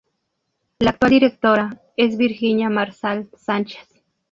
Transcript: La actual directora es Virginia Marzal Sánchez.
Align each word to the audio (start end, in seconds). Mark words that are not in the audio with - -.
La 0.79 0.89
actual 0.89 1.11
directora 1.11 1.79
es 1.95 2.17
Virginia 2.17 2.71
Marzal 2.71 3.29
Sánchez. 3.37 3.87